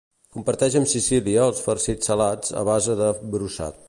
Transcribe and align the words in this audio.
Comparteix 0.35 0.77
amb 0.79 0.89
Sicília 0.93 1.43
els 1.49 1.61
farcits 1.67 2.11
salats 2.13 2.57
a 2.63 2.65
base 2.71 2.97
de 3.03 3.11
brossat. 3.37 3.79